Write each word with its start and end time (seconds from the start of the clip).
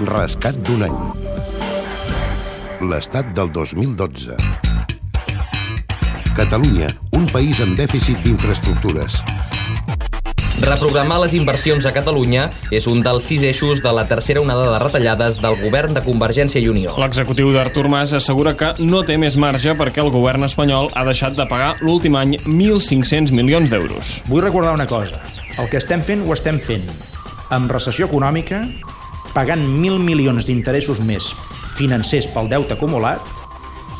Rescat 0.00 0.56
d'un 0.64 0.80
any. 0.86 0.94
L'estat 2.88 3.26
del 3.36 3.50
2012. 3.52 4.32
Catalunya, 6.38 6.88
un 7.12 7.26
país 7.28 7.60
amb 7.60 7.76
dèficit 7.76 8.16
d'infraestructures. 8.24 9.18
Reprogramar 10.64 11.18
les 11.20 11.34
inversions 11.36 11.84
a 11.84 11.92
Catalunya 11.92 12.46
és 12.72 12.88
un 12.88 13.04
dels 13.04 13.28
sis 13.28 13.44
eixos 13.44 13.84
de 13.84 13.92
la 13.92 14.06
tercera 14.08 14.40
onada 14.40 14.70
de 14.72 14.80
retallades 14.80 15.36
del 15.42 15.60
govern 15.60 15.92
de 15.92 16.04
Convergència 16.06 16.64
i 16.64 16.72
Unió. 16.72 16.96
L'executiu 16.96 17.52
d'Artur 17.52 17.90
Mas 17.92 18.16
assegura 18.16 18.56
que 18.56 18.72
no 18.80 19.04
té 19.04 19.20
més 19.20 19.36
marge 19.36 19.76
perquè 19.76 20.00
el 20.00 20.12
govern 20.16 20.48
espanyol 20.48 20.88
ha 20.96 21.04
deixat 21.04 21.36
de 21.36 21.44
pagar 21.44 21.74
l'últim 21.84 22.16
any 22.16 22.38
1.500 22.46 23.36
milions 23.36 23.68
d'euros. 23.68 24.22
Vull 24.32 24.48
recordar 24.48 24.72
una 24.80 24.88
cosa. 24.88 25.20
El 25.60 25.68
que 25.68 25.76
estem 25.76 26.00
fent 26.00 26.24
ho 26.24 26.32
estem 26.32 26.56
fent 26.56 26.88
amb 27.50 27.72
recessió 27.72 28.06
econòmica, 28.06 28.62
pagant 29.34 29.62
1.000 29.62 30.00
milions 30.02 30.46
d'interessos 30.46 31.00
més 31.04 31.32
financers 31.78 32.28
pel 32.34 32.50
deute 32.50 32.76
acumulat, 32.76 33.22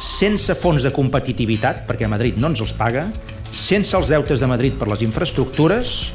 sense 0.00 0.54
fons 0.56 0.84
de 0.84 0.92
competitivitat, 0.94 1.84
perquè 1.88 2.08
Madrid 2.08 2.38
no 2.40 2.50
ens 2.50 2.62
els 2.64 2.72
paga, 2.76 3.06
sense 3.52 3.96
els 3.96 4.08
deutes 4.10 4.40
de 4.40 4.48
Madrid 4.48 4.78
per 4.78 4.88
les 4.88 5.02
infraestructures 5.04 6.12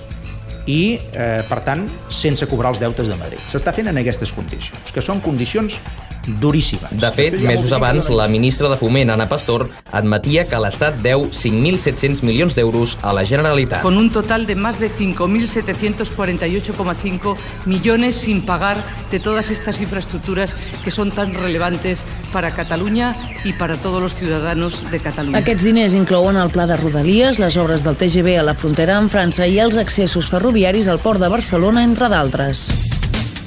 i, 0.65 0.97
eh, 1.13 1.43
per 1.47 1.61
tant, 1.65 1.85
sense 2.09 2.47
cobrar 2.49 2.73
els 2.73 2.81
deutes 2.81 3.07
de 3.07 3.17
Madrid. 3.19 3.41
S'està 3.51 3.73
fent 3.75 3.91
en 3.91 4.01
aquestes 4.01 4.33
condicions, 4.33 4.91
que 4.91 5.03
són 5.03 5.21
condicions 5.21 5.79
duríssimes. 6.27 6.91
De 6.91 7.11
fet, 7.11 7.39
mesos 7.41 7.71
abans, 7.71 8.09
la 8.09 8.27
ministra 8.27 8.69
de 8.69 8.77
Foment, 8.77 9.09
Ana 9.11 9.29
Pastor, 9.29 9.69
admetia 9.91 10.47
que 10.49 10.59
l'Estat 10.61 10.95
deu 11.03 11.27
5.700 11.31 12.23
milions 12.25 12.55
d'euros 12.55 12.97
a 13.01 13.13
la 13.13 13.25
Generalitat. 13.25 13.81
Con 13.81 13.97
un 13.97 14.11
total 14.11 14.45
de 14.45 14.55
más 14.55 14.79
de 14.79 14.91
5.748,5 14.91 17.35
millones 17.65 18.15
sin 18.15 18.45
pagar 18.45 18.83
de 19.11 19.19
todas 19.19 19.51
estas 19.51 19.81
infraestructuras 19.81 20.55
que 20.83 20.91
son 20.91 21.11
tan 21.11 21.33
relevantes 21.33 22.03
para 22.31 22.53
Cataluña 22.53 23.15
y 23.43 23.53
para 23.53 23.77
todos 23.77 23.99
los 24.01 24.13
ciudadanos 24.15 24.89
de 24.91 24.99
Catalunya. 24.99 25.39
Aquests 25.39 25.63
diners 25.63 25.95
inclouen 25.95 26.37
el 26.37 26.49
pla 26.49 26.67
de 26.67 26.77
Rodalies, 26.77 27.39
les 27.39 27.57
obres 27.57 27.83
del 27.85 27.95
TGV 27.95 28.39
a 28.39 28.43
la 28.43 28.55
frontera 28.57 28.97
amb 28.97 29.11
França 29.11 29.47
i 29.47 29.59
els 29.61 29.77
accessos 29.77 30.29
ferroviaris 30.31 30.87
al 30.91 30.99
port 30.99 31.21
de 31.21 31.29
Barcelona, 31.31 31.83
entre 31.83 32.09
d'altres. 32.11 32.67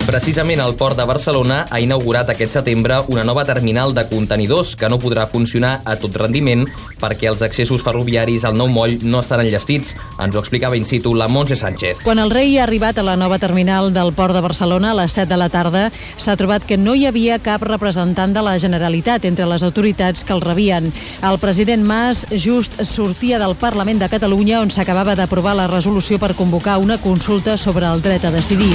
Precisament 0.08 0.62
el 0.64 0.72
Port 0.74 0.96
de 0.96 1.04
Barcelona 1.04 1.66
ha 1.68 1.78
inaugurat 1.84 2.30
aquest 2.32 2.54
setembre 2.56 2.96
una 3.12 3.26
nova 3.28 3.42
terminal 3.44 3.90
de 3.92 4.06
contenidors 4.08 4.70
que 4.80 4.88
no 4.88 4.96
podrà 4.96 5.26
funcionar 5.28 5.82
a 5.84 5.98
tot 6.00 6.14
rendiment 6.16 6.62
perquè 6.96 7.28
els 7.28 7.42
accessos 7.44 7.84
ferroviaris 7.84 8.46
al 8.48 8.56
nou 8.56 8.70
moll 8.72 8.94
no 9.04 9.20
estan 9.20 9.42
enllestits. 9.44 9.92
Ens 10.16 10.32
ho 10.32 10.40
explicava 10.40 10.78
in 10.80 10.88
situ 10.88 11.12
la 11.12 11.28
Montse 11.28 11.58
Sánchez. 11.60 12.00
Quan 12.06 12.22
el 12.22 12.32
rei 12.32 12.56
ha 12.56 12.62
arribat 12.64 12.96
a 12.96 13.04
la 13.04 13.18
nova 13.20 13.36
terminal 13.38 13.92
del 13.92 14.14
Port 14.16 14.32
de 14.32 14.40
Barcelona 14.40 14.94
a 14.94 14.98
les 15.02 15.12
7 15.12 15.28
de 15.28 15.38
la 15.42 15.50
tarda, 15.52 15.84
s'ha 16.16 16.38
trobat 16.40 16.64
que 16.64 16.80
no 16.80 16.96
hi 16.96 17.04
havia 17.04 17.36
cap 17.44 17.68
representant 17.68 18.32
de 18.32 18.46
la 18.48 18.56
Generalitat 18.56 19.28
entre 19.28 19.50
les 19.52 19.62
autoritats 19.62 20.24
que 20.24 20.32
el 20.32 20.40
rebien. 20.40 20.88
El 21.20 21.36
president 21.36 21.84
Mas 21.84 22.24
just 22.32 22.80
sortia 22.80 23.36
del 23.44 23.58
Parlament 23.60 24.00
de 24.00 24.08
Catalunya 24.08 24.64
on 24.64 24.72
s'acabava 24.72 25.20
d'aprovar 25.20 25.52
la 25.60 25.68
resolució 25.68 26.16
per 26.16 26.32
convocar 26.32 26.80
una 26.80 26.96
consulta 26.96 27.60
sobre 27.60 27.92
el 27.92 28.00
dret 28.00 28.24
a 28.24 28.32
decidir. 28.32 28.72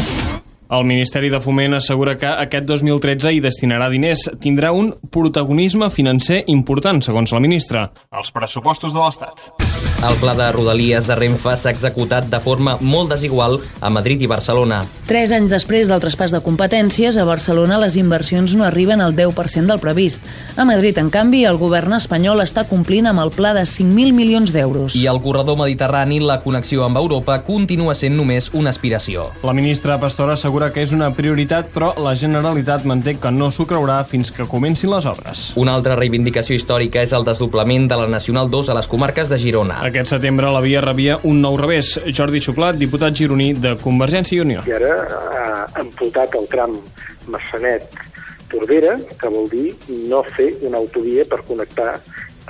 El 0.73 0.87
Ministeri 0.89 1.29
de 1.29 1.37
Foment 1.37 1.75
assegura 1.77 2.15
que 2.17 2.25
aquest 2.25 2.65
2013 2.65 3.35
hi 3.35 3.41
destinarà 3.43 3.91
diners. 3.93 4.25
Tindrà 4.41 4.71
un 4.73 4.89
protagonisme 5.13 5.91
financer 5.93 6.41
important, 6.55 7.03
segons 7.05 7.35
la 7.35 7.43
ministra, 7.43 7.85
els 8.09 8.33
pressupostos 8.33 8.97
de 8.97 9.03
l'Estat. 9.03 9.62
El 10.03 10.15
pla 10.19 10.33
de 10.35 10.51
Rodalies 10.51 11.05
de 11.07 11.15
Renfe 11.15 11.53
s'ha 11.55 11.71
executat 11.71 12.25
de 12.31 12.39
forma 12.43 12.73
molt 12.81 13.13
desigual 13.13 13.59
a 13.79 13.89
Madrid 13.93 14.21
i 14.25 14.27
Barcelona. 14.27 14.81
Tres 15.07 15.31
anys 15.35 15.51
després 15.53 15.87
del 15.87 16.01
traspàs 16.03 16.33
de 16.33 16.41
competències, 16.43 17.15
a 17.15 17.23
Barcelona 17.27 17.77
les 17.79 17.95
inversions 17.99 18.55
no 18.59 18.65
arriben 18.67 18.99
al 18.99 19.15
10% 19.15 19.71
del 19.71 19.79
previst. 19.79 20.23
A 20.57 20.65
Madrid, 20.65 20.97
en 20.99 21.11
canvi, 21.13 21.43
el 21.45 21.59
govern 21.61 21.95
espanyol 21.95 22.43
està 22.43 22.65
complint 22.67 23.07
amb 23.07 23.23
el 23.23 23.31
pla 23.35 23.53
de 23.55 23.63
5.000 23.67 24.15
milions 24.17 24.51
d'euros. 24.55 24.97
I 24.99 25.05
al 25.07 25.21
corredor 25.23 25.59
mediterrani, 25.61 26.19
la 26.19 26.41
connexió 26.43 26.83
amb 26.83 26.99
Europa 26.99 27.37
continua 27.47 27.95
sent 27.95 28.17
només 28.17 28.49
una 28.53 28.73
aspiració. 28.75 29.29
La 29.43 29.55
ministra 29.55 29.99
Pastora 30.01 30.35
assegura 30.35 30.71
que 30.73 30.83
és 30.83 30.91
una 30.95 31.13
prioritat, 31.15 31.71
però 31.75 31.93
la 31.99 32.15
Generalitat 32.15 32.83
manté 32.89 33.15
que 33.19 33.31
no 33.31 33.51
s'ho 33.51 33.67
creurà 33.69 34.01
fins 34.07 34.31
que 34.31 34.47
comencin 34.51 34.91
les 34.91 35.07
obres. 35.07 35.45
Una 35.55 35.75
altra 35.77 35.95
reivindicació 35.99 36.55
històrica 36.55 37.03
és 37.03 37.15
el 37.15 37.23
desdoblament 37.27 37.87
de 37.87 37.99
la 38.03 38.07
Nacional 38.11 38.51
2 38.51 38.71
a 38.71 38.79
les 38.81 38.91
comarques 38.91 39.31
de 39.31 39.39
Girona. 39.39 39.82
Aquest 39.83 40.13
setembre 40.13 40.47
la 40.47 40.61
via 40.63 40.79
rebia 40.79 41.17
un 41.27 41.41
nou 41.43 41.57
revés. 41.59 41.97
Jordi 42.15 42.39
Xuclat, 42.39 42.77
diputat 42.79 43.15
gironí 43.19 43.49
de 43.59 43.73
Convergència 43.81 44.37
i 44.37 44.39
Unió. 44.39 44.63
I 44.63 44.77
ara 44.77 44.93
ha 45.35 45.47
amputat 45.81 46.37
el 46.39 46.47
tram 46.47 46.77
Massanet-Tordera, 47.33 48.95
que 49.19 49.33
vol 49.33 49.51
dir 49.51 49.73
no 50.07 50.23
fer 50.37 50.53
una 50.63 50.79
autovia 50.79 51.27
per 51.27 51.41
connectar 51.49 51.97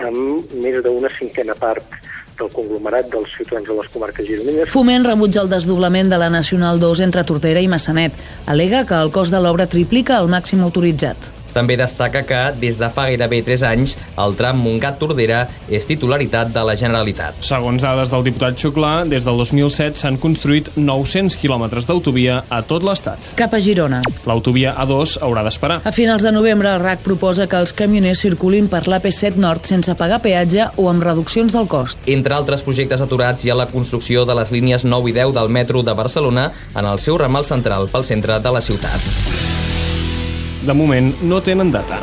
amb 0.05 0.53
més 0.61 0.77
d'una 0.85 1.09
cinquena 1.17 1.57
part 1.57 1.99
del 2.37 2.53
conglomerat 2.53 3.09
dels 3.09 3.33
ciutadans 3.33 3.65
de 3.65 3.81
les 3.81 3.89
comarques 3.93 4.29
gironines. 4.29 4.69
Foment 4.69 5.05
rebutja 5.09 5.41
el 5.41 5.49
desdoblament 5.49 6.13
de 6.13 6.21
la 6.21 6.29
Nacional 6.33 6.81
2 6.81 7.01
entre 7.07 7.25
Tordera 7.25 7.61
i 7.61 7.69
Massanet. 7.69 8.13
Alega 8.45 8.85
que 8.85 8.97
el 8.97 9.09
cost 9.13 9.33
de 9.33 9.41
l'obra 9.41 9.65
triplica 9.69 10.21
el 10.21 10.29
màxim 10.29 10.61
autoritzat. 10.61 11.33
També 11.53 11.77
destaca 11.77 12.23
que, 12.27 12.41
des 12.59 12.79
de 12.81 12.89
fa 12.93 13.07
gairebé 13.09 13.43
3 13.45 13.63
anys, 13.69 13.95
el 14.19 14.35
tram 14.39 14.59
Montgat-Tordera 14.63 15.43
és 15.69 15.85
titularitat 15.89 16.51
de 16.53 16.63
la 16.65 16.75
Generalitat. 16.79 17.37
Segons 17.45 17.83
dades 17.85 18.11
del 18.13 18.25
diputat 18.25 18.57
Xuclà, 18.59 18.93
des 19.09 19.25
del 19.27 19.37
2007 19.37 20.01
s'han 20.01 20.17
construït 20.21 20.71
900 20.75 21.37
quilòmetres 21.41 21.87
d'autovia 21.89 22.41
a 22.49 22.61
tot 22.65 22.85
l'Estat. 22.85 23.33
Cap 23.39 23.53
a 23.53 23.61
Girona. 23.63 24.01
L'autovia 24.25 24.73
A2 24.81 25.17
haurà 25.23 25.45
d'esperar. 25.45 25.81
A 25.85 25.93
finals 25.95 26.25
de 26.25 26.33
novembre, 26.33 26.73
el 26.73 26.83
RAC 26.83 27.03
proposa 27.05 27.47
que 27.47 27.59
els 27.59 27.75
camioners 27.77 28.23
circulin 28.25 28.69
per 28.71 28.85
l'AP7 28.87 29.37
Nord 29.41 29.69
sense 29.69 29.93
pagar 29.99 30.21
peatge 30.23 30.69
o 30.81 30.89
amb 30.89 31.05
reduccions 31.05 31.53
del 31.53 31.69
cost. 31.69 32.01
Entre 32.09 32.35
altres 32.35 32.65
projectes 32.65 33.03
aturats 33.03 33.45
hi 33.45 33.53
ha 33.53 33.59
la 33.59 33.69
construcció 33.71 34.25
de 34.25 34.37
les 34.39 34.51
línies 34.55 34.87
9 34.87 35.11
i 35.11 35.17
10 35.19 35.33
del 35.37 35.49
metro 35.49 35.83
de 35.83 35.93
Barcelona 35.93 36.51
en 36.73 36.85
el 36.85 36.99
seu 36.99 37.17
ramal 37.21 37.45
central 37.45 37.89
pel 37.91 38.07
centre 38.07 38.39
de 38.39 38.53
la 38.53 38.61
ciutat. 38.61 39.42
De 40.63 40.73
moment 40.73 41.09
no 41.27 41.41
tenen 41.43 41.73
data. 41.73 41.97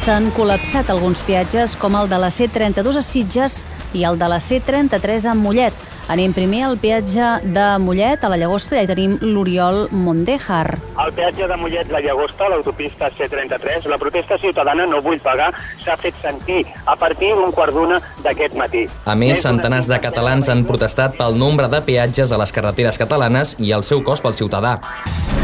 S'han 0.00 0.30
col·lapsat 0.34 0.88
alguns 0.90 1.20
peatges 1.22 1.76
com 1.78 1.94
el 1.94 2.08
de 2.10 2.18
la 2.18 2.32
C32 2.34 2.98
a 2.98 3.02
Sitges 3.06 3.60
i 3.94 4.02
el 4.08 4.18
de 4.18 4.30
la 4.32 4.40
C33 4.42 5.28
a 5.30 5.36
Mollet. 5.38 5.76
Anem 6.10 6.32
primer 6.34 6.64
al 6.66 6.72
peatge 6.82 7.26
de 7.54 7.64
Mollet, 7.78 8.24
a 8.26 8.30
la 8.32 8.38
Llagosta, 8.40 8.74
i 8.74 8.82
hi 8.82 8.88
tenim 8.90 9.12
l'Oriol 9.22 9.84
Mondejar. 9.94 10.74
Al 10.98 11.12
peatge 11.14 11.46
de 11.46 11.58
Mollet, 11.60 11.92
la 11.94 12.00
Llagosta, 12.02 12.48
l'autopista 12.50 13.12
C33, 13.14 13.86
la 13.86 13.98
protesta 14.02 14.34
ciutadana 14.42 14.88
no 14.90 14.98
vull 15.06 15.22
pagar 15.22 15.52
s'ha 15.84 15.94
fet 16.02 16.18
sentir 16.18 16.64
a 16.90 16.98
partir 16.98 17.30
d'un 17.38 17.54
quart 17.54 17.78
d'una 17.78 18.00
d'aquest 18.24 18.58
matí. 18.58 18.88
A 19.06 19.14
més, 19.14 19.44
centenars 19.46 19.86
de 19.86 20.00
catalans 20.02 20.50
han 20.50 20.66
protestat 20.66 21.14
pel 21.20 21.38
nombre 21.38 21.70
de 21.70 21.78
peatges 21.86 22.34
a 22.34 22.42
les 22.42 22.50
carreteres 22.58 22.98
catalanes 22.98 23.54
i 23.62 23.70
el 23.70 23.86
seu 23.86 24.02
cost 24.02 24.26
pel 24.26 24.34
ciutadà. 24.34 24.80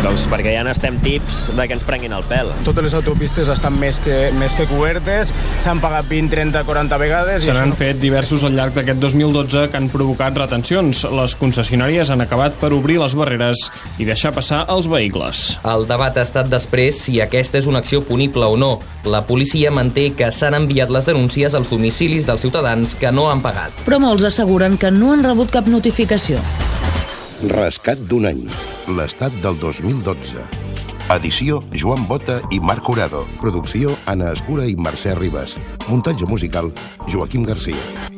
Doncs 0.05 0.27
perquè 0.31 0.53
ja 0.55 0.63
n'estem 0.67 0.99
tips 1.03 1.47
de 1.57 1.65
que 1.67 1.75
ens 1.77 1.85
prenguin 1.87 2.13
el 2.17 2.25
pèl. 2.29 2.51
Totes 2.67 2.85
les 2.85 2.95
autopistes 2.99 3.49
estan 3.53 3.79
més 3.81 3.99
que, 4.03 4.31
més 4.37 4.55
que 4.59 4.67
cobertes, 4.69 5.33
s'han 5.65 5.81
pagat 5.83 6.09
20, 6.11 6.31
30, 6.35 6.63
40 6.69 6.99
vegades... 7.01 7.47
Se 7.47 7.55
n'han 7.57 7.73
no... 7.73 7.79
fet 7.79 7.99
diversos 8.03 8.45
al 8.47 8.55
llarg 8.59 8.77
d'aquest 8.77 9.01
2012 9.03 9.67
que 9.73 9.81
han 9.81 9.89
provocat 9.93 10.37
retencions. 10.39 11.03
Les 11.17 11.37
concessionàries 11.41 12.13
han 12.13 12.25
acabat 12.25 12.59
per 12.61 12.73
obrir 12.77 13.01
les 13.03 13.17
barreres 13.19 13.67
i 13.99 14.07
deixar 14.09 14.35
passar 14.37 14.65
els 14.73 14.91
vehicles. 14.93 15.45
El 15.67 15.89
debat 15.89 16.17
ha 16.17 16.27
estat 16.29 16.53
després 16.53 17.03
si 17.07 17.19
aquesta 17.25 17.61
és 17.63 17.71
una 17.71 17.81
acció 17.85 18.05
punible 18.05 18.47
o 18.47 18.61
no. 18.61 18.73
La 19.09 19.25
policia 19.27 19.73
manté 19.75 20.11
que 20.19 20.31
s'han 20.33 20.59
enviat 20.61 20.93
les 20.93 21.09
denúncies 21.09 21.57
als 21.57 21.73
domicilis 21.73 22.29
dels 22.29 22.45
ciutadans 22.45 22.95
que 23.01 23.13
no 23.15 23.31
han 23.33 23.45
pagat. 23.45 23.85
Però 23.89 24.01
molts 24.03 24.29
asseguren 24.29 24.77
que 24.79 24.93
no 24.93 25.15
han 25.15 25.25
rebut 25.27 25.55
cap 25.55 25.71
notificació. 25.71 26.43
Rescat 27.49 28.03
d'un 28.09 28.35
any. 28.35 28.43
L'estat 28.87 29.35
del 29.43 29.57
2012. 29.59 30.45
Edició 31.11 31.59
Joan 31.75 32.07
Bota 32.07 32.39
i 32.55 32.61
Marc 32.63 32.85
Curado. 32.87 33.25
Producció 33.43 33.97
Anna 34.07 34.31
Escura 34.31 34.69
i 34.71 34.79
Mercè 34.79 35.17
Ribas. 35.19 35.57
Muntatge 35.89 36.31
musical 36.31 36.71
Joaquim 37.11 37.43
Garcia. 37.43 38.16